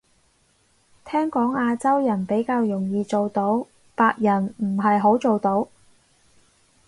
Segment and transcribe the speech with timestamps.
[1.05, 5.67] 聽講亞洲人比較容易做到，白人唔係好做到